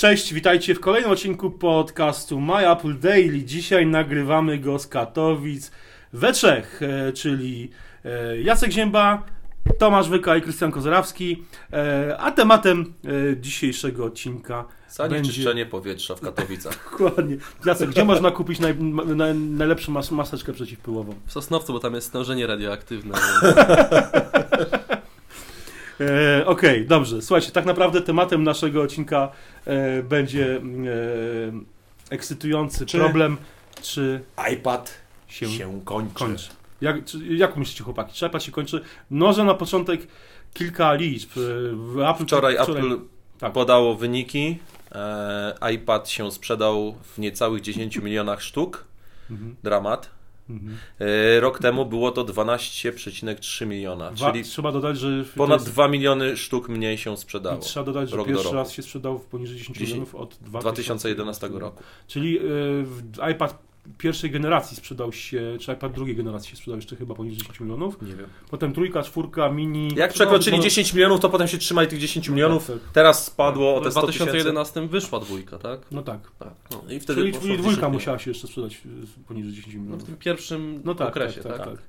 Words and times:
Cześć, 0.00 0.34
witajcie 0.34 0.74
w 0.74 0.80
kolejnym 0.80 1.10
odcinku 1.10 1.50
podcastu 1.50 2.40
My 2.40 2.70
Apple 2.70 2.98
Daily. 2.98 3.42
Dzisiaj 3.42 3.86
nagrywamy 3.86 4.58
go 4.58 4.78
z 4.78 4.86
Katowic 4.86 5.70
we 6.12 6.32
trzech, 6.32 6.80
e, 6.82 7.12
czyli 7.12 7.70
e, 8.04 8.40
Jacek 8.40 8.70
Zięba, 8.70 9.22
Tomasz 9.78 10.08
Wyka 10.08 10.36
i 10.36 10.42
Krystian 10.42 10.72
Kozerawski. 10.72 11.44
E, 11.72 12.16
A 12.18 12.32
tematem 12.32 12.92
dzisiejszego 13.40 14.04
odcinka 14.04 14.64
Zanieczyszczenie 14.88 15.66
powietrza 15.66 16.14
w 16.14 16.20
Katowicach. 16.20 16.88
Dokładnie. 16.98 17.36
Jacek, 17.66 17.90
gdzie 17.90 18.04
można 18.04 18.30
kupić 18.30 18.60
naj, 18.60 18.76
naj, 19.16 19.34
najlepszą 19.34 19.92
mas 19.92 20.10
maseczkę 20.10 20.52
przeciwpyłową? 20.52 21.14
W 21.26 21.32
Sosnowcu, 21.32 21.72
bo 21.72 21.80
tam 21.80 21.94
jest 21.94 22.06
stężenie 22.06 22.46
radioaktywne. 22.46 23.18
E, 26.00 26.46
Okej, 26.46 26.86
dobrze. 26.86 27.22
Słuchajcie, 27.22 27.52
tak 27.52 27.64
naprawdę 27.64 28.00
tematem 28.00 28.44
naszego 28.44 28.82
odcinka 28.82 29.32
e, 29.64 30.02
będzie 30.02 30.56
e, 30.56 30.60
ekscytujący 32.10 32.86
Czy- 32.86 32.98
problem, 32.98 33.36
czy 33.82 34.20
iPad 34.52 34.94
się, 35.28 35.46
się, 35.48 35.80
kończy. 35.84 36.14
kończy. 36.14 36.50
Jak, 36.80 37.04
czy, 37.04 37.18
jak 37.26 37.56
myślicie, 37.56 37.84
chłopaki? 37.84 38.12
Czy 38.14 38.26
iPad 38.26 38.42
się 38.42 38.52
kończy? 38.52 38.80
Może 39.10 39.44
na 39.44 39.54
początek 39.54 40.00
kilka 40.54 40.94
liczb. 40.94 41.30
E, 41.98 42.10
Apple, 42.10 42.24
Wczoraj 42.24 42.56
Apple 42.56 43.00
tak. 43.38 43.52
podało 43.52 43.94
wyniki. 43.96 44.58
E, 44.92 45.72
iPad 45.74 46.08
się 46.08 46.32
sprzedał 46.32 46.94
w 47.02 47.18
niecałych 47.18 47.60
10 47.62 47.96
milionach 47.96 48.42
sztuk. 48.42 48.84
Mhm, 49.30 49.56
Dramat. 49.62 50.10
Mhm. 50.50 50.76
E, 51.00 51.40
rok 51.40 51.58
temu 51.58 51.86
było 51.86 52.10
to 52.10 52.24
12,3 52.24 53.66
miliona, 53.66 54.10
Dwa, 54.10 54.32
czyli 54.32 54.44
trzeba 54.44 54.72
dodać, 54.72 54.98
że 54.98 55.24
ponad 55.36 55.60
jest, 55.60 55.72
2 55.72 55.88
miliony 55.88 56.36
sztuk 56.36 56.68
mniej 56.68 56.98
się 56.98 57.16
sprzedało. 57.16 57.58
i 57.58 57.60
trzeba 57.60 57.86
dodać, 57.86 58.10
że 58.10 58.16
pierwszy 58.16 58.44
roku. 58.44 58.54
raz 58.54 58.72
się 58.72 58.82
sprzedał 58.82 59.18
w 59.18 59.24
poniżej 59.26 59.58
10 59.58 59.78
10 59.78 59.90
milionów 59.90 60.14
od 60.14 60.38
2011 60.40 61.48
roku. 61.52 61.82
Czyli 62.06 62.38
e, 62.38 62.42
w- 62.84 63.02
iPad 63.32 63.69
pierwszej 63.98 64.30
generacji 64.30 64.76
sprzedał 64.76 65.12
się, 65.12 65.56
czy 65.60 65.72
iPad 65.72 65.92
drugiej 65.92 66.16
generacji 66.16 66.50
się 66.50 66.56
sprzedał 66.56 66.76
jeszcze 66.78 66.96
chyba 66.96 67.14
poniżej 67.14 67.38
10 67.38 67.60
milionów. 67.60 68.02
Nie 68.02 68.14
wiem. 68.14 68.26
Potem 68.50 68.72
trójka, 68.72 69.02
czwórka, 69.02 69.48
mini. 69.50 69.88
Jak 69.96 70.12
przekroczyli 70.12 70.56
no, 70.56 70.62
10 70.62 70.94
milionów, 70.94 71.20
to 71.20 71.30
potem 71.30 71.48
się 71.48 71.58
trzymali 71.58 71.88
tych 71.88 71.98
10 71.98 72.28
milionów. 72.28 72.66
Tak, 72.66 72.76
tak. 72.76 72.92
Teraz 72.92 73.24
spadło 73.26 73.74
o 73.76 73.80
W 73.80 73.84
te 73.84 73.90
100 73.90 74.00
tysięcy. 74.00 74.24
2011 74.24 74.88
wyszła 74.88 75.20
dwójka, 75.20 75.58
tak? 75.58 75.80
No 75.90 76.02
tak. 76.02 76.20
Tak. 76.38 76.52
No 76.70 76.92
i 76.92 77.00
wtedy 77.00 77.20
Czyli, 77.20 77.32
w 77.32 77.40
dwójka 77.40 77.70
dyszek. 77.70 77.92
musiała 77.92 78.18
się 78.18 78.30
jeszcze 78.30 78.46
sprzedać 78.46 78.80
poniżej 79.28 79.52
10 79.52 79.74
No 79.74 79.80
w 79.80 79.84
milionów. 79.84 80.04
tym 80.04 80.16
pierwszym 80.16 80.80
No 80.84 80.94
tak, 80.94 81.08
okresie, 81.08 81.40
tak, 81.42 81.52
tak? 81.52 81.58
tak, 81.66 81.68
tak. 81.70 81.82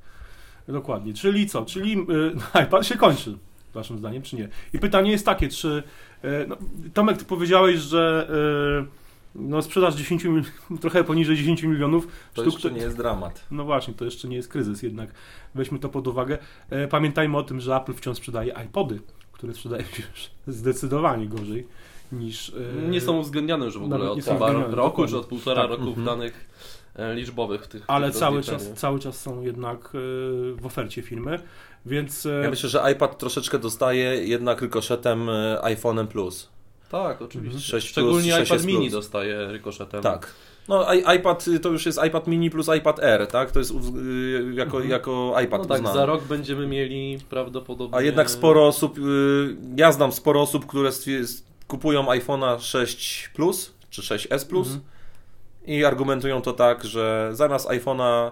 Dokładnie. 0.67 1.13
Czyli 1.13 1.47
co? 1.47 1.65
Czyli 1.65 1.93
y, 1.93 2.61
iPad 2.63 2.87
się 2.87 2.95
kończy, 2.97 3.37
waszym 3.73 3.97
zdaniem, 3.97 4.21
czy 4.23 4.35
nie? 4.35 4.49
I 4.73 4.79
pytanie 4.79 5.11
jest 5.11 5.25
takie, 5.25 5.49
czy... 5.49 5.83
Y, 6.25 6.45
no, 6.47 6.57
Tomek, 6.93 7.17
ty 7.17 7.25
powiedziałeś, 7.25 7.79
że 7.79 8.27
y, 8.87 9.00
no, 9.35 9.61
sprzedaż 9.61 9.95
10, 9.95 10.25
mil- 10.25 10.43
trochę 10.81 11.03
poniżej 11.03 11.35
10 11.37 11.63
milionów 11.63 12.07
To 12.33 12.41
sztuk... 12.41 12.53
jeszcze 12.53 12.71
nie 12.71 12.81
jest 12.81 12.97
dramat. 12.97 13.45
No 13.51 13.63
właśnie, 13.65 13.93
to 13.93 14.05
jeszcze 14.05 14.27
nie 14.27 14.35
jest 14.35 14.47
kryzys 14.49 14.83
jednak. 14.83 15.11
Weźmy 15.55 15.79
to 15.79 15.89
pod 15.89 16.07
uwagę. 16.07 16.37
E, 16.69 16.87
Pamiętajmy 16.87 17.37
o 17.37 17.43
tym, 17.43 17.59
że 17.59 17.75
Apple 17.75 17.93
wciąż 17.93 18.17
sprzedaje 18.17 18.53
iPody, 18.65 18.99
które 19.31 19.53
sprzedają 19.53 19.83
się 19.83 20.03
już 20.11 20.31
zdecydowanie 20.57 21.27
gorzej 21.27 21.67
niż... 22.11 22.53
e, 22.85 22.89
Nie 22.89 23.01
są 23.01 23.17
uwzględniane 23.17 23.65
już 23.65 23.77
w 23.77 23.83
ogóle 23.83 24.09
od 24.11 24.17
uwzględniane, 24.17 24.53
roku, 24.53 24.75
dokładnie. 24.75 25.07
czy 25.13 25.17
od 25.17 25.25
półtora 25.25 25.61
Tak, 25.61 25.69
roku 25.71 25.83
mhm. 25.87 26.01
w 26.01 26.05
danych 26.09 26.49
e, 26.95 27.15
liczbowych 27.15 27.67
tych 27.67 27.83
Ale 27.87 28.07
tych 28.11 28.19
cały 28.19 28.43
czas, 28.43 28.71
cały 28.75 28.99
czas 28.99 29.21
są 29.21 29.41
jednak 29.41 29.85
e, 29.85 29.89
w 30.55 30.65
ofercie 30.65 31.01
firmy, 31.01 31.39
więc... 31.85 32.25
e, 32.25 32.29
Ja 32.43 32.49
myślę, 32.49 32.69
że 32.69 32.91
iPad 32.91 33.17
troszeczkę 33.17 33.59
dostaje 33.59 34.03
jednak 34.25 34.61
rykoszetem 34.61 35.29
e, 35.29 35.57
iPhone'em 35.63 36.07
Plus. 36.07 36.49
Tak, 36.91 37.21
oczywiście. 37.21 37.55
Mhm. 37.57 37.61
6 37.81 37.87
Szczególnie 37.89 38.35
plus, 38.35 38.47
iPad 38.47 38.59
6S 38.61 38.65
mini 38.65 38.89
dostaje 38.89 39.47
rykoszetem. 39.51 40.01
Tak. 40.01 40.33
No 40.67 40.93
i- 40.93 41.15
iPad 41.17 41.47
y, 41.47 41.59
to 41.59 41.69
już 41.69 41.85
jest 41.85 41.99
iPad 42.07 42.27
mini 42.27 42.49
plus 42.49 42.67
iPad 42.77 42.99
Air, 42.99 43.27
tak? 43.27 43.51
To 43.51 43.59
jest 43.59 43.71
y, 43.71 43.75
jako, 44.53 44.77
Mhm. 44.77 44.89
jako 44.91 45.35
iPad 45.43 45.61
No 45.61 45.67
tak, 45.67 45.77
uznany. 45.77 45.95
za 45.95 46.05
rok 46.05 46.23
będziemy 46.23 46.67
mieli 46.67 47.17
prawdopodobnie... 47.29 47.97
A 47.97 48.01
jednak 48.01 48.29
sporo 48.29 48.67
osób, 48.67 48.97
y, 48.97 49.01
ja 49.77 49.91
znam 49.91 50.11
sporo 50.11 50.41
osób, 50.41 50.65
które 50.65 50.89
kupują 51.67 52.03
iPhone'a 52.05 52.59
6 52.59 53.29
Plus 53.35 53.73
czy 53.89 54.01
6S 54.01 54.45
Plus 54.45 54.67
Mhm. 54.67 54.83
i 55.65 55.85
argumentują 55.85 56.41
to 56.41 56.53
tak, 56.53 56.83
że 56.85 57.29
zamiast 57.33 57.69
iPhone'a 57.69 58.31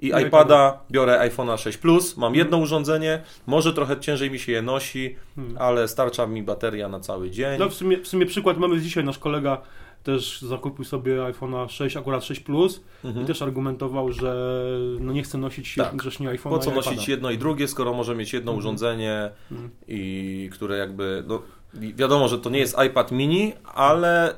i 0.00 0.10
No, 0.10 0.20
iPada 0.20 0.78
biorę 0.90 1.18
iPhone'a 1.30 1.58
6 1.58 1.78
Plus, 1.78 2.16
mam 2.16 2.34
jedno 2.34 2.56
urządzenie, 2.58 3.22
może 3.46 3.72
trochę 3.72 4.00
ciężej 4.00 4.30
mi 4.30 4.38
się 4.38 4.52
je 4.52 4.62
nosi, 4.62 5.16
hmm. 5.36 5.56
ale 5.58 5.88
starcza 5.88 6.26
mi 6.26 6.42
bateria 6.42 6.88
na 6.88 7.00
cały 7.00 7.30
dzień. 7.30 7.58
No 7.58 7.68
w 7.68 7.74
sumie, 7.74 7.98
w 7.98 8.08
sumie 8.08 8.26
przykład 8.26 8.58
mamy 8.58 8.80
dzisiaj, 8.80 9.04
nasz 9.04 9.18
kolega 9.18 9.60
też 10.02 10.40
zakupił 10.42 10.84
sobie 10.84 11.16
iPhone'a 11.16 11.68
6, 11.68 11.96
akurat 11.96 12.24
6 12.24 12.40
Plus 12.40 12.80
Mhm. 13.04 13.24
i 13.24 13.26
też 13.28 13.42
argumentował, 13.42 14.12
że 14.12 14.54
no 15.00 15.12
nie 15.12 15.22
chce 15.22 15.38
nosić 15.38 15.74
Tak. 15.74 15.86
jednocześnie 15.86 16.28
iPhone'a 16.28 16.50
Po 16.50 16.58
co 16.58 16.70
nosić 16.70 17.08
jedno 17.08 17.30
i 17.30 17.38
drugie, 17.38 17.68
skoro 17.68 17.94
może 17.94 18.14
mieć 18.14 18.32
jedno 18.32 18.52
Mhm. 18.52 18.58
urządzenie 18.58 19.30
Mhm. 19.52 19.70
i 19.88 20.50
które 20.52 20.76
jakby, 20.78 21.24
no 21.26 21.42
wi- 21.74 21.94
wiadomo, 21.94 22.28
że 22.28 22.38
to 22.38 22.50
nie 22.50 22.58
jest 22.58 22.76
iPad 22.86 23.12
mini, 23.12 23.52
ale 23.74 24.34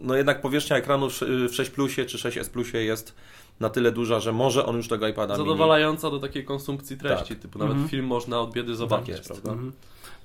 no 0.00 0.14
jednak 0.14 0.40
powierzchnia 0.40 0.76
ekranu 0.76 1.10
w 1.10 1.12
sz- 1.12 1.50
w 1.50 1.54
6 1.54 1.70
Plusie 1.70 2.04
czy 2.04 2.18
6S 2.18 2.50
Plusie 2.50 2.78
jest 2.78 3.14
na 3.60 3.68
tyle 3.70 3.92
duża, 3.92 4.20
że 4.20 4.32
może 4.32 4.66
on 4.66 4.76
już 4.76 4.88
tego 4.88 5.08
iPada 5.08 5.34
mini. 5.34 5.46
Zadowalająca 5.48 6.10
do 6.10 6.18
takiej 6.18 6.44
konsumpcji 6.44 6.96
treści, 6.96 7.28
Tak. 7.34 7.38
typu 7.42 7.58
nawet 7.58 7.72
Mhm. 7.72 7.88
film 7.90 8.06
można 8.06 8.40
od 8.40 8.52
biedy 8.52 8.74
zobaczyć, 8.74 9.08
jest. 9.08 9.26
prawda? 9.26 9.50
Mhm. 9.52 9.72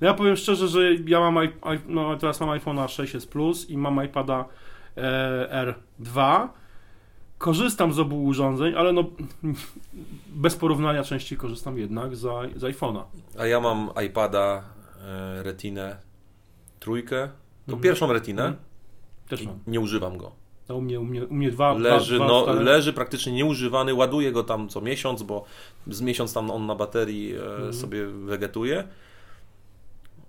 No 0.02 0.08
ja 0.08 0.14
powiem 0.14 0.36
szczerze, 0.36 0.68
że 0.68 0.94
ja 1.08 1.20
mam, 1.32 1.46
i- 1.46 1.48
i- 1.48 1.80
no 1.88 2.18
teraz 2.18 2.40
mam 2.40 2.50
iPhone'a 2.50 2.86
6s 2.88 3.28
Plus 3.28 3.70
i 3.70 3.78
mam 3.78 4.06
iPada 4.06 4.46
e, 4.98 5.74
R2. 6.00 6.48
Korzystam 7.38 7.94
z 7.94 8.00
obu 8.00 8.24
urządzeń, 8.24 8.74
ale 8.76 8.94
no 8.94 9.04
bez 10.28 10.56
porównania 10.56 11.04
częściej 11.04 11.38
korzystam 11.38 11.78
jednak 11.78 12.16
za, 12.16 12.32
z 12.56 12.62
iPhone'a. 12.64 13.04
A 13.40 13.46
ja 13.46 13.60
mam 13.60 13.90
iPada 14.06 14.64
e, 15.04 15.44
Retinę 15.44 15.98
trójkę, 16.80 17.28
to 17.66 17.72
Mhm. 17.74 17.82
pierwszą 17.84 18.14
Retinę 18.14 18.44
Mhm. 18.44 18.64
Też 19.38 19.46
mam. 19.46 19.60
nie 19.68 19.80
używam 19.80 20.18
go. 20.18 20.32
No, 20.70 20.76
u, 20.76 20.82
mnie, 20.82 21.00
u, 21.00 21.04
mnie, 21.04 21.26
u 21.26 21.34
mnie 21.34 21.52
dwa, 21.52 21.74
Leży, 21.74 22.16
dwa, 22.16 22.26
dwa 22.26 22.34
no, 22.34 22.46
stare- 22.46 22.62
leży 22.64 22.94
praktycznie 22.94 23.34
nieużywany, 23.34 23.94
ładuję 23.94 24.32
go 24.32 24.44
tam 24.44 24.70
co 24.70 24.82
miesiąc, 24.82 25.24
bo 25.24 25.46
z 25.88 26.02
miesiąc 26.02 26.34
tam 26.34 26.52
on 26.52 26.66
na 26.66 26.76
baterii 26.76 27.36
e, 27.36 27.44
Mhm. 27.56 27.74
sobie 27.74 28.06
wegetuje. 28.08 28.84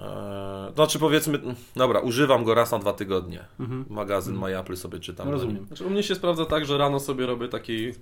E, 0.00 0.72
znaczy 0.74 0.98
powiedzmy, 0.98 1.40
dobra, 1.76 2.00
używam 2.00 2.44
go 2.44 2.54
raz 2.54 2.72
na 2.72 2.78
dwa 2.78 2.92
tygodnie. 2.92 3.44
Mhm. 3.60 3.84
Magazyn 3.90 4.34
Mhm. 4.34 4.52
My 4.52 4.58
Apple 4.60 4.76
sobie 4.76 4.98
czytam. 4.98 5.26
No, 5.26 5.30
na 5.32 5.38
rozumiem. 5.42 5.66
Znaczy, 5.66 5.84
u 5.86 5.90
mnie 5.90 6.02
się 6.02 6.14
sprawdza 6.14 6.44
tak, 6.46 6.64
że 6.64 6.78
rano 6.78 7.00
sobie 7.00 7.26
robię 7.26 7.48
taki. 7.48 7.92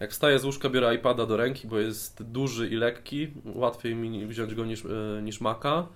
Jak 0.00 0.10
wstaję 0.10 0.38
z 0.38 0.44
łóżka, 0.44 0.68
biorę 0.70 0.94
iPada 0.94 1.26
do 1.26 1.36
ręki, 1.36 1.68
bo 1.68 1.78
jest 1.78 2.22
duży 2.22 2.68
i 2.68 2.74
lekki. 2.74 3.28
Łatwiej 3.54 3.94
mi 3.94 4.26
wziąć 4.26 4.54
go 4.54 4.64
niż, 4.64 4.84
e, 4.84 5.22
niż 5.22 5.40
Maca. 5.40 5.86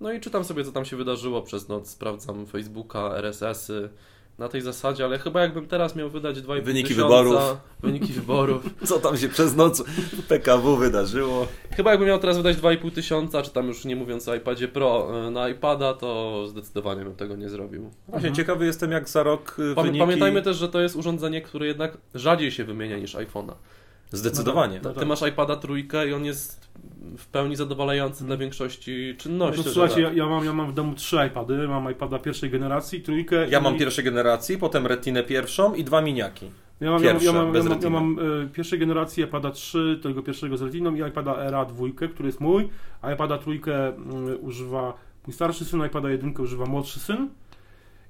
No 0.00 0.12
i 0.12 0.20
czytam 0.20 0.44
sobie, 0.44 0.64
co 0.64 0.72
tam 0.72 0.84
się 0.84 0.96
wydarzyło 0.96 1.42
przez 1.42 1.68
noc. 1.68 1.88
Sprawdzam 1.90 2.46
Facebooka, 2.46 3.16
RSS-y. 3.16 3.88
Na 4.38 4.48
tej 4.48 4.60
zasadzie, 4.60 5.04
ale 5.04 5.18
chyba 5.18 5.40
jakbym 5.40 5.66
teraz 5.66 5.96
miał 5.96 6.10
wydać 6.10 6.36
2,5 6.38 6.62
Wyniki 6.62 6.88
tysiąca, 6.88 7.08
wyborów. 7.18 7.40
Wyniki 7.82 8.12
wyborów. 8.12 8.62
Co 8.88 8.98
tam 8.98 9.16
się 9.18 9.28
przez 9.28 9.56
noc 9.56 9.82
PKW 10.28 10.76
wydarzyło? 10.76 11.46
Chyba 11.76 11.90
jakbym 11.90 12.08
miał 12.08 12.18
teraz 12.18 12.36
wydać 12.36 12.56
2,5 12.56 12.90
tysiąca, 12.92 13.42
czy 13.42 13.50
tam 13.50 13.68
już 13.68 13.84
nie 13.84 13.96
mówiąc 13.96 14.28
o 14.28 14.34
iPadzie 14.34 14.68
Pro 14.68 15.08
e, 15.26 15.30
na 15.30 15.48
iPada, 15.48 15.94
to 15.94 16.44
zdecydowanie 16.48 17.04
bym 17.04 17.14
tego 17.16 17.36
nie 17.36 17.48
zrobił. 17.48 17.82
Właśnie 17.82 18.28
Mhm. 18.28 18.34
ciekawy 18.34 18.66
jestem 18.66 18.92
jak 18.92 19.08
za 19.08 19.22
rok 19.22 19.56
Pamię- 19.58 19.74
wyniki... 19.82 19.98
Pamiętajmy 19.98 20.42
też, 20.42 20.56
że 20.56 20.68
to 20.68 20.80
jest 20.80 20.96
urządzenie, 20.96 21.42
które 21.42 21.66
jednak 21.66 21.98
rzadziej 22.14 22.50
się 22.50 22.64
wymienia 22.64 22.98
niż 22.98 23.14
iPhone'a. 23.14 23.52
Zdecydowanie. 24.10 24.80
No 24.84 24.92
Ty 24.92 24.98
tak. 24.98 25.08
masz 25.08 25.22
iPada 25.22 25.56
trójkę 25.56 26.08
i 26.08 26.12
on 26.12 26.24
jest 26.24 26.70
w 27.18 27.26
pełni 27.26 27.56
zadowalający 27.56 28.24
dla 28.24 28.36
większości 28.36 29.14
czynności. 29.18 29.28
No, 29.28 29.46
Myślę, 29.46 29.64
że 29.64 29.70
słuchajcie, 29.70 30.00
ja, 30.00 30.08
tak. 30.08 30.16
ja, 30.16 30.26
mam, 30.26 30.44
ja 30.44 30.52
mam 30.52 30.70
w 30.70 30.74
domu 30.74 30.94
trzy 30.94 31.16
iPady. 31.26 31.68
Mam 31.68 31.92
iPada 31.92 32.18
pierwszej 32.18 32.50
generacji, 32.50 33.00
trójkę. 33.00 33.48
Ja 33.48 33.58
i... 33.58 33.62
mam 33.62 33.78
pierwszej 33.78 34.04
generacji, 34.04 34.58
potem 34.58 34.86
Retinę 34.86 35.22
pierwszą 35.22 35.74
i 35.74 35.84
dwa 35.84 36.00
miniaki. 36.00 36.50
Ja 36.80 36.90
mam, 36.90 37.04
ja 37.04 37.12
mam, 37.12 37.14
ja 37.14 37.20
pierwsze, 37.20 37.32
mam, 37.32 37.46
ja 37.46 37.52
bez 37.52 37.64
mam, 37.64 37.80
ja 37.82 37.90
mam 37.90 38.18
e, 38.18 38.48
pierwszej 38.48 38.78
generacji 38.78 39.24
iPada 39.24 39.50
3, 39.50 40.00
tego 40.02 40.22
pierwszego 40.22 40.56
z 40.56 40.62
Retiną 40.62 40.94
i 40.94 41.08
iPada 41.08 41.36
Era 41.36 41.64
2, 41.64 41.86
który 42.14 42.26
jest 42.26 42.40
mój, 42.40 42.68
a 43.02 43.12
iPada 43.12 43.38
trójkę 43.38 43.88
mm, 43.88 44.38
używa 44.40 44.94
mój 45.26 45.34
starszy 45.34 45.64
syn, 45.64 45.86
iPada 45.86 46.10
1 46.10 46.34
używa 46.38 46.66
młodszy 46.66 47.00
syn. 47.00 47.28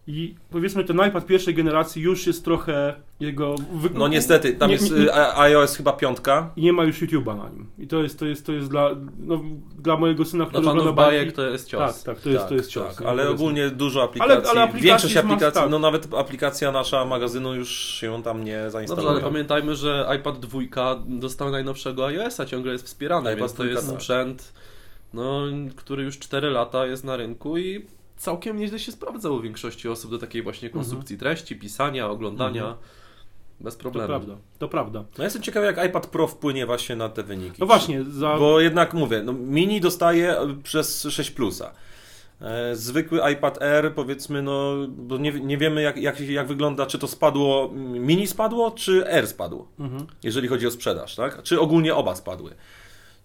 I 0.06 0.35
powiedzmy 0.50 0.85
ten 0.85 1.00
iPad 1.08 1.26
pierwszej 1.26 1.55
generacji 1.55 2.02
już 2.02 2.26
jest 2.26 2.44
trochę 2.44 2.94
jego... 3.20 3.55
Wy... 3.73 3.91
No 3.94 4.08
niestety, 4.08 4.52
tam 4.52 4.69
nie, 4.69 4.75
jest 4.75 4.91
nie, 4.91 4.97
y, 4.97 5.00
nie, 5.00 5.14
a- 5.14 5.41
iOS 5.41 5.76
chyba 5.76 5.93
piątka. 5.93 6.50
I 6.56 6.62
nie 6.62 6.73
ma 6.73 6.85
już 6.85 7.02
YouTube'a 7.02 7.37
na 7.37 7.49
nim. 7.49 7.67
I 7.79 7.87
to 7.87 8.02
jest, 8.02 8.19
to 8.19 8.26
jest, 8.26 8.47
to 8.47 8.52
jest 8.52 8.69
dla, 8.70 8.91
no, 9.19 9.41
dla 9.79 9.97
mojego 9.97 10.25
syna, 10.25 10.44
Dla 10.44 10.50
który 10.50 10.64
fanów 10.64 10.81
ogląda 10.81 11.02
bajek 11.02 11.23
bajki. 11.23 11.37
to 11.37 11.43
jest 11.43 11.69
cios. 11.69 12.02
Tak, 12.05 12.14
tak, 12.17 12.23
to 12.25 12.29
jest, 12.29 12.41
tak, 12.41 12.49
to 12.49 12.55
jest 12.55 12.70
cios. 12.70 12.88
tak, 12.97 13.00
nie? 13.00 13.06
ale 13.06 13.23
Powiedzmy. 13.23 13.44
ogólnie 13.44 13.70
dużo 13.70 14.02
aplikacji. 14.02 14.35
Ale- 14.37 14.49
ale 14.50 14.61
aplikacji 14.62 14.87
Większość 14.88 15.14
mas- 15.14 15.25
aplikacji, 15.25 15.61
tak. 15.61 15.70
no 15.70 15.79
nawet 15.79 16.14
aplikacja 16.14 16.73
nasza 16.73 17.05
magazynu 17.05 17.55
już 17.55 17.70
się 17.70 18.23
tam 18.23 18.44
nie 18.44 18.52
Dobrze, 18.56 18.70
zainstaluje. 18.70 19.08
ale 19.08 19.20
pamiętajmy, 19.20 19.75
że 19.76 20.08
iPad 20.17 20.41
2 20.41 20.61
dostał 21.06 21.50
najnowszego 21.50 22.06
iOS-a, 22.06 22.47
ciągle 22.47 22.73
jest 22.73 22.85
wspierany, 22.87 23.31
iPad 23.31 23.38
więc 23.38 23.55
to 23.55 23.64
jest 23.64 23.82
2, 23.85 23.93
tak. 23.93 24.00
sprzęt, 24.02 24.52
no, 25.14 25.43
który 25.76 26.02
już 26.05 26.19
4 26.19 26.50
lata 26.50 26.87
jest 26.87 27.05
na 27.05 27.17
rynku 27.17 27.58
i 27.58 27.87
całkiem 28.20 28.58
nieźle 28.58 28.78
się 28.78 28.93
sprawdzał 28.93 29.34
u 29.34 29.40
większości 29.40 29.88
osób 29.88 30.11
do 30.11 30.19
takiej 30.19 30.43
właśnie 30.43 30.70
konsumpcji 30.70 31.19
treści, 31.19 31.56
pisania, 31.56 32.08
oglądania. 32.11 32.62
Mhm. 32.62 32.78
Bez 33.61 33.76
To 33.76 33.81
problemu. 33.82 34.08
prawda, 34.08 34.37
to 34.58 34.69
prawda. 34.69 35.00
No 35.00 35.06
ja 35.19 35.25
jestem 35.25 35.43
ciekawy, 35.43 35.67
jak 35.67 35.87
iPad 35.87 36.06
Pro 36.06 36.26
wpłynie 36.26 36.67
właśnie 36.67 36.96
na 36.96 37.08
te 37.08 37.22
wyniki. 37.22 37.56
No 37.58 37.67
właśnie, 37.67 38.05
za... 38.05 38.37
Bo 38.38 38.61
jednak 38.61 38.94
mówię, 38.94 39.22
no 39.25 39.32
mini 39.32 39.81
dostaje 39.81 40.37
przez 40.62 41.02
6 41.11 41.31
plusa. 41.31 41.72
E, 42.40 42.76
Zwykły 42.76 43.20
iPad 43.32 43.62
Air, 43.62 43.94
powiedzmy, 43.94 44.43
no, 44.43 44.73
bo 44.88 45.19
nie, 45.19 45.32
nie 45.32 45.58
wiemy 45.58 45.82
jak, 45.82 45.96
jak, 45.96 46.20
jak 46.20 46.46
wygląda, 46.46 46.87
czy 46.87 46.99
to 46.99 47.08
spadło, 47.08 47.70
mini 47.76 48.26
spadło, 48.26 48.70
czy 48.70 49.06
Air 49.12 49.26
spadło, 49.26 49.69
Mhm. 49.81 50.06
jeżeli 50.23 50.49
chodzi 50.49 50.66
o 50.66 50.70
sprzedaż, 50.70 51.14
tak? 51.16 51.43
Czy 51.43 51.61
ogólnie 51.61 51.94
oba 51.94 52.14
spadły. 52.14 52.55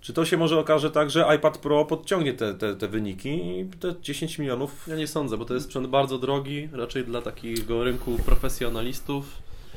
Czy 0.05 0.13
to 0.13 0.25
się 0.25 0.37
może 0.37 0.59
okaże 0.59 0.91
tak, 0.91 1.09
że 1.09 1.27
iPad 1.35 1.57
Pro 1.57 1.85
podciągnie 1.85 2.33
te, 2.33 2.53
te, 2.53 2.75
te 2.75 2.87
wyniki 2.87 3.59
i 3.59 3.65
te 3.79 3.95
10 4.01 4.39
milionów 4.39 4.87
Ja 4.87 4.95
nie 4.95 5.07
sądzę, 5.07 5.37
bo 5.37 5.45
to 5.45 5.53
jest 5.53 5.65
sprzęt 5.65 5.87
bardzo 5.87 6.17
drogi, 6.17 6.69
raczej 6.71 7.05
dla 7.05 7.21
takiego 7.21 7.83
rynku 7.83 8.17
profesjonalistów. 8.25 9.25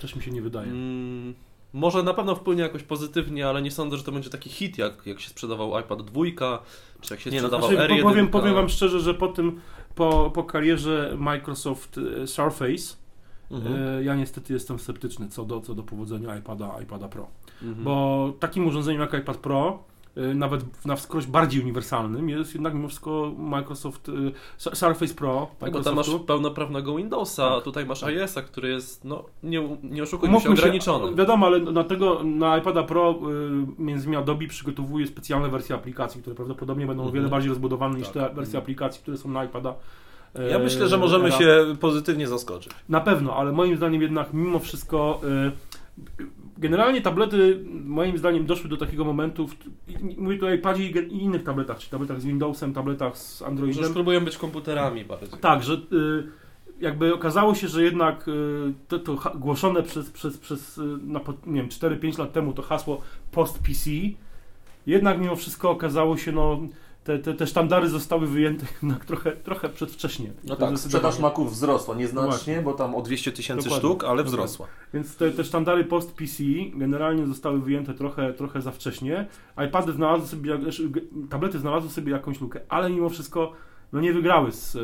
Też 0.01 0.17
mi 0.17 0.23
się 0.23 0.31
nie 0.31 0.43
wydaje. 0.43 0.71
Mm, 0.71 1.35
może 1.73 2.03
na 2.03 2.15
pewno 2.15 2.35
wpłynie 2.35 2.63
jakoś 2.63 2.83
pozytywnie, 2.83 3.49
ale 3.49 3.63
nie 3.63 3.71
sądzę, 3.71 3.97
że 3.97 4.05
to 4.05 4.13
będzie 4.13 4.31
taki 4.31 4.51
hit, 4.51 4.79
jak, 4.79 5.07
jak 5.07 5.21
się 5.21 5.29
sprzedawał 5.31 5.81
iPad 5.81 6.03
2, 6.03 6.23
czy 7.01 7.15
jak 7.15 7.21
się 7.21 7.31
Nie, 7.31 7.43
no, 7.43 7.49
sprzedawał 7.49 7.71
Znaczy, 7.77 7.93
R1. 7.93 7.97
po- 8.03 8.09
powiem, 8.09 8.29
powiem 8.29 8.55
wam 8.55 8.69
szczerze, 8.69 9.01
że 9.01 9.15
po 9.15 9.29
tym, 9.29 9.61
po, 9.95 10.31
po 10.35 10.45
karierze 10.45 11.15
Microsoft 11.19 11.99
e, 12.23 12.27
Surface, 12.27 12.97
Mhm. 13.51 13.75
e, 13.99 14.05
ja 14.05 14.15
niestety 14.15 14.53
jestem 14.53 14.79
sceptyczny 14.79 15.29
co 15.29 15.45
do, 15.45 15.61
co 15.61 15.75
do 15.75 15.83
powodzenia 15.83 16.37
iPada, 16.37 16.81
iPada 16.83 17.09
Pro. 17.09 17.27
Mhm. 17.63 17.85
Bo 17.85 18.33
takim 18.41 18.67
urządzeniem 18.67 19.01
jak 19.01 19.15
iPad 19.15 19.37
Pro, 19.37 19.89
nawet 20.35 20.63
w- 20.65 20.87
na 20.87 20.97
wskroś 20.97 21.27
bardziej 21.27 21.63
uniwersalnym, 21.63 22.29
jest 22.29 22.55
jednak 22.55 22.75
mimo 22.75 22.89
wszystko 22.89 23.33
Microsoft 23.39 24.11
Su- 24.57 24.77
Surface 24.77 25.15
Pro. 25.15 25.49
Tak, 25.59 25.73
bo 25.73 25.83
tam 25.83 25.95
masz 25.97 26.11
pełnoprawnego 26.27 26.97
Windowsa, 26.97 27.47
a 27.51 27.55
Tak. 27.55 27.65
tutaj 27.65 27.87
masz 27.87 28.03
iOS-a, 28.03 28.43
który 28.43 28.69
jest, 28.69 29.05
no, 29.05 29.25
nie, 29.43 29.79
nie 29.83 30.03
oszukujmy 30.03 30.33
się, 30.35 30.39
Umówmy 30.39 30.57
się, 30.57 30.63
ograniczony. 30.63 31.15
wiadomo, 31.15 31.47
ale 31.47 31.61
na 31.61 31.85
tego, 31.85 32.21
na 32.25 32.59
iPada 32.59 32.83
Pro 32.83 33.11
y, 33.79 33.83
między 33.83 34.05
innymi 34.05 34.17
Adobe 34.23 34.47
przygotowuje 34.47 35.07
specjalne 35.07 35.49
wersje 35.49 35.75
aplikacji, 35.77 36.21
które 36.21 36.37
prawdopodobnie 36.37 36.87
będą 36.87 37.03
o 37.03 37.07
Mhm. 37.07 37.15
wiele 37.23 37.31
bardziej 37.31 37.49
rozbudowane 37.49 37.99
niż 37.99 38.09
Tak. 38.09 38.15
te 38.29 38.35
wersje 38.35 38.59
aplikacji, 38.59 39.03
które 39.03 39.17
są 39.17 39.29
na 39.31 39.45
iPada. 39.45 39.75
Ja 40.51 40.59
myślę, 40.59 40.89
że 40.89 40.99
możemy 40.99 41.33
się 41.33 41.67
pozytywnie 41.81 42.27
zaskoczyć. 42.29 42.73
Na 42.89 43.01
pewno, 43.01 43.37
ale 43.37 43.53
moim 43.53 43.77
zdaniem 43.77 44.03
jednak 44.03 44.33
mimo 44.33 44.59
wszystko 44.59 45.21
y, 45.25 46.27
generalnie 46.59 47.03
tablety 47.03 47.65
moim 47.85 48.19
zdaniem 48.19 48.47
doszły 48.47 48.71
do 48.71 48.77
takiego 48.77 49.05
momentu, 49.05 49.49
w, 49.49 49.55
mówię 50.19 50.39
tu 50.39 50.47
o 50.47 50.53
iPadzie 50.53 50.85
i, 50.85 51.23
innych 51.23 51.43
tabletach, 51.43 51.79
czy 51.79 51.91
tabletach 51.91 52.21
z 52.21 52.25
Windowsem, 52.25 52.73
tabletach 52.75 53.19
z 53.19 53.39
Że 53.39 53.47
Androidem. 53.47 53.83
już 53.83 53.93
próbują 53.93 54.25
być 54.25 54.37
komputerami 54.37 55.05
bardziej. 55.05 55.29
Tak, 55.41 55.63
że 55.63 55.75
y, 55.75 55.79
jakby 56.81 57.15
okazało 57.15 57.55
się, 57.55 57.69
że 57.69 57.83
jednak 57.83 58.29
y, 58.29 58.33
to, 58.89 58.99
to 58.99 59.19
głoszone 59.35 59.83
przez, 59.83 60.11
przez, 60.11 60.39
przez 60.39 60.79
y, 60.79 60.83
na, 61.03 61.21
nie 61.47 61.61
wiem, 61.61 61.69
4-5 61.69 62.19
lat 62.19 62.33
temu 62.33 62.53
to 62.53 62.63
hasło 62.63 63.01
post-PC, 63.33 63.91
jednak 64.87 65.21
mimo 65.21 65.37
wszystko 65.37 65.71
okazało 65.71 66.17
się, 66.17 66.33
no 66.33 66.61
te, 67.09 67.19
te, 67.19 67.35
te 67.35 67.47
sztandary 67.47 67.89
zostały 67.89 68.27
wyjęte 68.27 68.67
jednak 68.83 69.05
trochę, 69.05 69.33
trochę 69.33 69.69
przedwcześnie. 69.69 70.33
No 70.45 70.57
tak, 70.57 70.79
sprzedaż 70.79 71.19
Maców 71.19 71.53
wzrosła 71.53 71.95
nieznacznie, 71.95 72.31
Właśnie. 72.31 72.63
bo 72.63 72.73
tam 72.73 72.95
o 72.95 73.03
200 73.03 73.33
tysięcy 73.33 73.71
sztuk, 73.71 74.05
ale 74.05 74.17
Dokładnie. 74.17 74.25
wzrosła. 74.25 74.67
Więc 74.95 75.17
te, 75.17 75.31
te 75.31 75.45
sztandary 75.45 75.85
post-PC 75.85 76.43
generalnie 76.75 77.27
zostały 77.27 77.61
wyjęte 77.61 77.95
trochę, 77.95 78.33
trochę 78.33 78.63
za 78.63 78.71
wcześnie. 78.71 79.27
iPady 79.67 79.93
znalazły 79.93 80.29
sobie, 80.29 80.59
znaczy, 80.63 80.91
tablety 81.31 81.59
znalazły 81.59 81.91
sobie 81.91 82.13
jakąś 82.13 82.41
lukę, 82.41 82.61
ale 82.69 82.91
mimo 82.91 83.09
wszystko 83.09 83.53
no 83.93 84.01
nie 84.01 84.13
wygrały 84.13 84.53
z 84.53 84.77
e, 84.77 84.81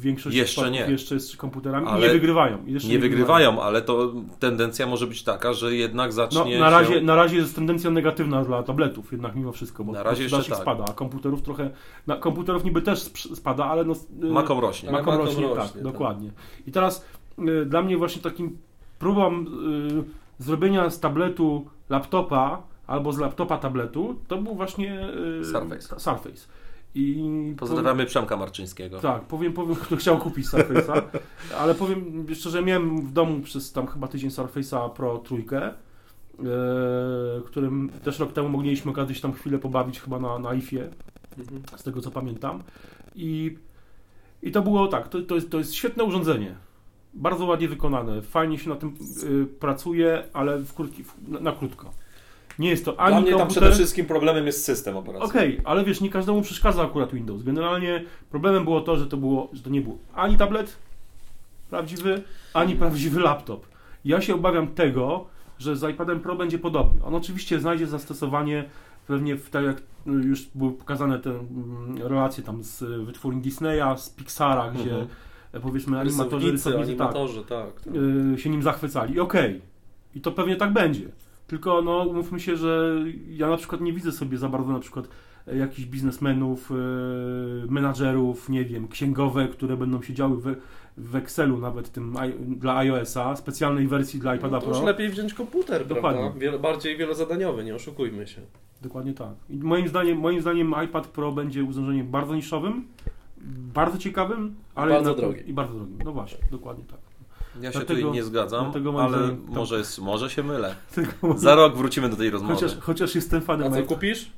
większości 0.00 0.38
Jeszcze 0.38 0.70
nie. 0.70 0.80
jeszcze 0.80 1.20
z 1.20 1.36
komputerami 1.36 1.86
i 1.86 1.88
Ale 1.88 2.06
nie 2.06 2.12
wygrywają. 2.12 2.66
I 2.66 2.72
jeszcze 2.72 2.88
Nie 2.88 2.98
wygrywają, 2.98 3.62
ale 3.62 3.82
to 3.82 4.12
tendencja 4.38 4.86
może 4.86 5.06
być 5.06 5.22
taka, 5.22 5.52
że 5.52 5.74
jednak 5.74 6.06
No, 6.08 6.12
zacznie 6.12 6.58
na, 6.58 6.70
razie, 6.70 6.94
się... 6.94 7.00
na 7.00 7.14
razie 7.16 7.36
jest 7.36 7.54
tendencja 7.54 7.90
negatywna 7.90 8.44
dla 8.44 8.62
tabletów, 8.62 9.12
jednak 9.12 9.34
mimo 9.36 9.52
wszystko, 9.52 9.84
bo 9.84 9.92
Na 9.92 10.02
razie 10.02 10.22
jeszcze 10.22 10.42
tak. 10.44 10.58
spada, 10.58 10.84
a 10.90 10.92
komputerów 10.92 11.42
trochę, 11.42 11.70
na, 12.06 12.16
komputerów 12.16 12.64
niby 12.64 12.82
też 12.82 12.98
spada, 13.34 13.64
ale 13.64 13.84
no, 13.84 13.94
y, 14.24 14.26
Makom 14.32 14.58
rośnie. 14.58 14.90
Ma- 14.90 14.98
Makom 14.98 15.14
Makom 15.14 15.26
rośnie, 15.26 15.42
rośnie, 15.46 15.62
tak, 15.62 15.72
tak. 15.72 15.82
dokładnie. 15.82 16.30
I 16.66 16.72
teraz 16.72 17.04
y, 17.62 17.66
dla 17.66 17.82
mnie 17.82 17.96
właśnie 17.96 18.22
takim 18.22 18.58
próbą 18.98 19.40
y, 19.40 19.44
zrobienia 20.38 20.90
z 20.90 21.00
tabletu 21.00 21.66
laptopa 21.90 22.62
albo 22.86 23.12
z 23.12 23.18
laptopa 23.18 23.58
tabletu, 23.58 24.16
to 24.28 24.38
był 24.38 24.54
właśnie 24.54 25.08
y, 25.40 25.44
Surface. 25.44 25.88
ta- 25.88 25.98
Surface. 25.98 26.48
I 26.94 27.54
Pozdrawiamy 27.58 28.06
Przemka 28.06 28.36
Marczyńskiego. 28.36 29.00
tak, 29.00 29.22
powiem, 29.22 29.52
powiem, 29.52 29.74
kto 29.76 29.96
chciał 29.96 30.18
kupić 30.18 30.46
Surface'a, 30.46 31.02
ale 31.58 31.74
powiem 31.74 32.26
szczerze, 32.34 32.62
miałem 32.62 33.00
w 33.06 33.12
domu 33.12 33.40
przez 33.40 33.72
tam 33.72 33.86
chyba 33.86 34.08
tydzień 34.08 34.30
Surface'a 34.30 34.90
Pro 34.90 35.18
trójkę, 35.18 35.62
e, 35.66 35.74
którym 37.44 37.90
też 38.04 38.18
rok 38.18 38.32
temu 38.32 38.48
mogliśmy 38.48 38.92
się 39.14 39.20
tam 39.20 39.32
chwilę 39.32 39.58
pobawić 39.58 40.00
chyba 40.00 40.18
na, 40.18 40.38
na 40.38 40.54
IFie, 40.54 40.90
Mhm. 41.38 41.62
z 41.76 41.82
tego 41.82 42.00
co 42.00 42.10
pamiętam. 42.10 42.62
I, 43.14 43.56
i 44.42 44.52
to 44.52 44.62
było 44.62 44.86
tak, 44.88 45.08
to, 45.08 45.22
to, 45.22 45.34
jest, 45.34 45.50
to 45.50 45.58
jest 45.58 45.74
świetne 45.74 46.04
urządzenie. 46.04 46.54
Bardzo 47.14 47.46
ładnie 47.46 47.68
wykonane, 47.68 48.22
fajnie 48.22 48.58
się 48.58 48.70
na 48.70 48.76
tym 48.76 48.94
y, 49.24 49.46
pracuje, 49.46 50.24
ale 50.32 50.58
w 50.58 50.74
krótki, 50.74 51.04
w, 51.04 51.28
na, 51.28 51.40
na 51.40 51.52
krótko. 51.52 51.90
Nie 52.58 52.70
jest 52.70 52.84
to 52.84 53.00
ani 53.00 53.12
Dla 53.12 53.20
mnie 53.20 53.30
tam 53.30 53.38
komputer... 53.38 53.62
przede 53.62 53.74
wszystkim 53.76 54.06
problemem 54.06 54.46
jest 54.46 54.64
system 54.64 54.96
operacyjny. 54.96 55.30
Okej, 55.30 55.60
ale 55.64 55.84
wiesz, 55.84 56.00
nie 56.00 56.10
każdemu 56.10 56.42
przeszkadza 56.42 56.82
akurat 56.82 57.12
Windows. 57.14 57.42
Generalnie 57.42 58.04
problemem 58.30 58.64
było 58.64 58.80
to, 58.80 58.96
że 58.96 59.06
to, 59.06 59.16
było, 59.16 59.48
że 59.52 59.62
to 59.62 59.70
nie 59.70 59.80
był 59.80 59.98
ani 60.14 60.36
tablet 60.36 60.76
prawdziwy, 61.70 62.22
ani 62.54 62.74
prawdziwy 62.76 63.20
laptop. 63.20 63.66
Ja 64.04 64.20
się 64.20 64.34
obawiam 64.34 64.66
tego, 64.68 65.24
że 65.58 65.76
z 65.76 65.90
iPadem 65.90 66.20
Pro 66.20 66.36
będzie 66.36 66.58
podobnie. 66.58 67.04
On 67.04 67.14
oczywiście 67.14 67.60
znajdzie 67.60 67.86
zastosowanie 67.86 68.64
pewnie 69.06 69.36
w 69.36 69.50
tak 69.50 69.64
jak 69.64 69.82
już 70.06 70.46
były 70.54 70.72
pokazane 70.72 71.18
te 71.18 71.30
mm, 71.30 71.96
relacje 72.02 72.44
tam 72.44 72.62
z 72.64 72.84
wytwórni 73.06 73.42
Disneya, 73.42 73.96
z 73.98 74.10
Pixara, 74.10 74.70
gdzie 74.70 74.82
Mhm. 74.90 75.06
powiedzmy 75.62 76.00
animatorzy, 76.00 76.52
Rysownicy, 76.52 76.96
tak, 76.96 77.06
animatorzy, 77.06 77.44
tak. 77.44 77.80
tak. 77.80 77.94
y, 78.34 78.38
się 78.38 78.50
nim 78.50 78.62
zachwycali. 78.62 79.14
I 79.14 79.20
okej. 79.20 79.60
I 80.14 80.20
to 80.20 80.32
pewnie 80.32 80.56
tak 80.56 80.72
będzie. 80.72 81.08
Tylko 81.52 81.82
no 81.82 82.04
umówmy 82.04 82.40
się, 82.40 82.56
że 82.56 82.96
ja 83.28 83.48
na 83.48 83.56
przykład 83.56 83.80
nie 83.80 83.92
widzę 83.92 84.12
sobie 84.12 84.38
za 84.38 84.48
bardzo 84.48 84.72
na 84.72 84.80
przykład 84.80 85.08
e, 85.48 85.56
jakichś 85.56 85.88
biznesmenów, 85.88 86.70
y, 86.70 86.74
menadżerów, 87.68 88.48
nie 88.48 88.64
wiem, 88.64 88.88
księgowe, 88.88 89.48
które 89.48 89.76
będą 89.76 90.02
siedziały 90.02 90.36
w, 90.36 90.54
w 90.96 91.16
Excelu 91.16 91.58
nawet 91.58 91.92
tym 91.92 92.14
dla 92.48 92.76
iOS-a, 92.76 93.36
specjalnej 93.36 93.88
wersji 93.88 94.20
dla 94.20 94.34
iPada 94.34 94.56
No 94.56 94.60
to 94.62 94.68
już 94.68 94.76
Pro. 94.78 94.86
lepiej 94.86 95.08
wziąć 95.08 95.34
komputer, 95.34 95.86
Dokładnie. 95.86 96.20
prawda? 96.20 96.40
Wiele, 96.40 96.58
bardziej 96.58 96.96
wielozadaniowy, 96.96 97.64
nie 97.64 97.74
oszukujmy 97.74 98.26
się. 98.26 98.40
Dokładnie 98.82 99.14
tak. 99.14 99.34
I 99.50 99.56
moim 99.56 99.88
zdaniem, 99.88 100.18
moim 100.18 100.40
zdaniem 100.40 100.74
iPad 100.84 101.06
Pro 101.06 101.32
będzie 101.32 101.64
urządzeniem 101.64 102.06
bardzo 102.10 102.34
niszowym, 102.34 102.84
bardzo 103.74 103.98
ciekawym, 103.98 104.54
ale 104.74 104.92
Bardzo 104.92 105.10
jednak- 105.10 105.26
drogim. 105.30 105.46
I 105.46 105.52
bardzo 105.52 105.74
drogim. 105.74 105.98
No 106.04 106.12
właśnie, 106.12 106.38
dokładnie 106.50 106.84
tak. 106.84 106.98
Ja 107.60 107.72
się 107.72 107.78
Dlatego- 107.78 108.00
tutaj 108.00 108.12
nie 108.14 108.24
zgadzam, 108.24 108.60
ale 108.64 108.70
zdaniem 109.18 109.46
tam- 109.46 109.54
może, 109.54 109.78
jest, 109.78 109.98
może 109.98 110.30
się 110.30 110.42
mylę. 110.42 110.74
Za 111.36 111.54
rok 111.54 111.76
wrócimy 111.76 112.08
do 112.08 112.16
tej 112.16 112.30
rozmowy. 112.30 112.54
Chociaż, 112.54 112.78
chociaż 112.80 113.14
jestem 113.14 113.38
A 113.42 113.44
fanem 113.44 113.72
co 113.72 113.78
iPada. 113.78 113.94
kupisz? 113.94 114.30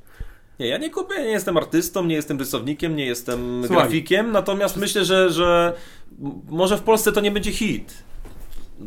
Nie, 0.59 0.67
ja 0.67 0.77
nie 0.77 0.89
kupię, 0.89 1.15
nie 1.15 1.23
jestem 1.31 1.57
artystą, 1.57 2.05
nie 2.05 2.15
jestem 2.15 2.39
rysownikiem, 2.39 2.95
nie 2.95 3.05
jestem 3.05 3.61
Słuchaj. 3.65 3.83
grafikiem, 3.83 4.31
natomiast 4.31 4.77
myślę, 4.77 5.05
że, 5.05 5.29
że 5.29 5.73
może 6.49 6.77
w 6.77 6.81
Polsce 6.81 7.11
to 7.11 7.21
nie 7.21 7.31
będzie 7.31 7.51
hit. 7.51 7.93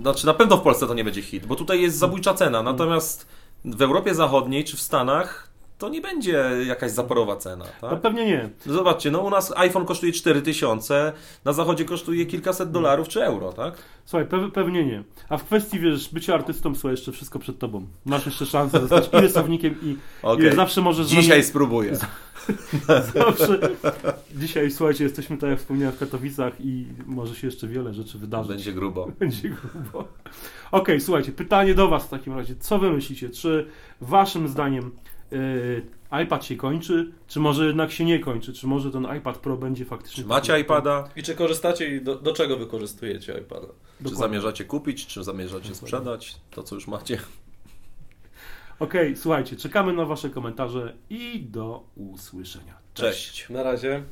Znaczy 0.00 0.26
na 0.26 0.35
pewno 0.35 0.56
w 0.56 0.61
Polsce 0.62 0.87
to 0.87 0.94
nie 0.94 1.04
będzie 1.04 1.23
hit, 1.23 1.47
bo 1.47 1.56
tutaj 1.56 1.82
jest 1.82 1.97
zabójcza 1.99 2.35
cena, 2.35 2.62
natomiast 2.62 3.26
w 3.64 3.82
Europie 3.82 4.14
Zachodniej 4.14 4.64
czy 4.64 4.76
w 4.76 4.80
Stanach 4.80 5.47
to 5.78 5.88
nie 5.88 6.00
będzie 6.00 6.44
jakaś 6.66 6.90
zaporowa 6.90 7.37
cena. 7.37 7.64
No 7.82 7.88
Tak? 7.90 8.00
pewnie 8.00 8.26
nie. 8.26 8.49
Zobaczcie, 8.66 9.11
no 9.11 9.18
u 9.20 9.30
nas 9.30 9.52
iPhone 9.56 9.85
kosztuje 9.87 10.12
4000, 10.12 11.12
na 11.44 11.52
zachodzie 11.52 11.85
kosztuje 11.85 12.26
kilkaset 12.26 12.70
dolarów 12.70 13.08
czy 13.08 13.25
euro, 13.25 13.52
tak? 13.52 13.75
Słuchaj, 14.04 14.26
pe 14.26 14.50
pewnie 14.50 14.85
nie. 14.85 15.02
A 15.28 15.37
w 15.37 15.44
kwestii, 15.44 15.78
wiesz, 15.80 16.08
bycia 16.12 16.35
artystą, 16.35 16.75
słuchaj, 16.75 16.90
jeszcze 16.90 17.12
wszystko 17.12 17.38
przed 17.38 17.58
tobą. 17.58 17.87
Masz 18.06 18.26
jeszcze 18.26 18.47
szansę 18.47 18.80
zostać 18.80 19.08
i 19.12 19.16
rysownikiem 19.26 19.75
i, 19.82 19.97
Okej. 20.23 20.52
i 20.52 20.56
zawsze 20.56 20.80
możesz... 20.80 21.06
Dzisiaj 21.06 21.44
spróbuję. 21.44 21.97
Zawsze. 23.14 23.58
Dzisiaj, 24.37 24.70
słuchajcie, 24.70 25.04
jesteśmy 25.04 25.37
tak 25.37 25.50
jak 25.50 25.58
wspomniałem 25.58 25.94
w 25.94 25.99
Katowicach 25.99 26.52
i 26.61 26.87
może 27.06 27.35
się 27.35 27.47
jeszcze 27.47 27.66
wiele 27.66 27.94
rzeczy 27.94 28.18
wydarzyć. 28.18 28.49
Będzie 28.52 28.73
grubo. 28.73 29.06
Będzie 29.20 29.49
grubo. 29.49 30.08
Okej, 30.73 31.00
słuchajcie, 31.00 31.32
pytanie 31.32 31.75
do 31.75 31.88
Was 31.88 32.04
w 32.04 32.08
takim 32.08 32.37
razie. 32.37 32.54
Co 32.56 32.78
Wy 32.78 32.90
myślicie? 32.92 33.30
Czy 33.30 33.66
Waszym 34.00 34.49
zdaniem 34.49 34.90
iPad 36.25 36.44
się 36.44 36.56
kończy, 36.56 37.12
czy 37.26 37.40
może 37.40 37.66
jednak 37.66 37.92
się 37.92 38.04
nie 38.04 38.18
kończy? 38.18 38.52
Czy 38.52 38.66
może 38.66 38.90
ten 38.90 39.06
iPad 39.18 39.38
Pro 39.38 39.56
będzie 39.56 39.85
faktycznie... 39.85 40.23
Czy 40.23 40.28
macie 40.28 40.61
iPada? 40.61 41.08
I 41.16 41.23
czy 41.23 41.35
korzystacie 41.35 41.97
i 41.97 42.00
do, 42.00 42.16
do 42.16 42.32
czego 42.32 42.56
wykorzystujecie 42.56 43.38
iPada? 43.40 43.66
Czy 43.66 44.04
Dokładnie. 44.04 44.18
zamierzacie 44.18 44.64
kupić, 44.64 45.06
czy 45.06 45.25
zamierzacie 45.25 45.75
sprzedać 45.75 46.37
to, 46.50 46.62
co 46.62 46.75
już 46.75 46.87
macie? 46.87 47.18
Okej, 48.78 49.16
słuchajcie, 49.16 49.56
czekamy 49.56 49.92
na 49.92 50.04
Wasze 50.04 50.30
komentarze 50.30 50.94
i 51.11 51.40
do 51.40 51.85
usłyszenia. 51.97 52.78
Cześć. 52.94 53.49
Na 53.50 53.62
razie. 53.62 54.02